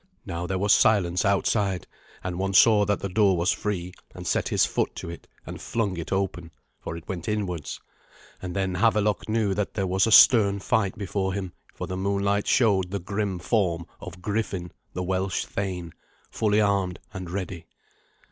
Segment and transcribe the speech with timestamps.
[0.25, 1.85] Now there was silence outside,
[2.23, 5.61] and one saw that the door was free, and set his foot to it, and
[5.61, 7.79] flung it open, for it went inwards.
[8.41, 12.47] And then Havelok knew that there was a stern fight before him, for the moonlight
[12.47, 15.93] showed the grim form of Griffin, the Welsh thane,
[16.31, 17.67] fully armed and ready.